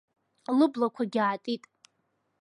[0.57, 1.63] Лыблақәагьы аатит.